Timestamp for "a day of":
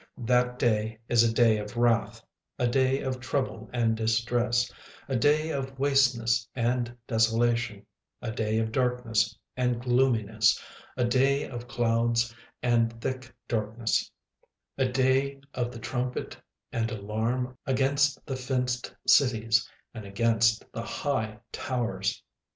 1.23-1.77, 2.57-3.19, 5.07-5.77, 8.19-8.71, 10.97-11.67, 14.89-15.71